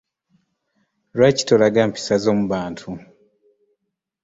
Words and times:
Lwaki 1.17 1.43
tolaga 1.47 1.81
mpisa 1.89 2.15
zo 2.23 2.31
mu 2.37 2.45
bantu? 2.53 2.89